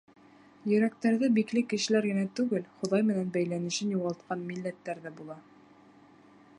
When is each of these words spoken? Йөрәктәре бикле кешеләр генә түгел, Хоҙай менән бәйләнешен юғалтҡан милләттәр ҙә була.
Йөрәктәре 0.69 1.27
бикле 1.35 1.61
кешеләр 1.73 2.07
генә 2.13 2.23
түгел, 2.39 2.65
Хоҙай 2.79 3.05
менән 3.11 3.29
бәйләнешен 3.37 3.93
юғалтҡан 3.97 4.45
милләттәр 4.49 5.05
ҙә 5.07 5.17
була. 5.21 5.39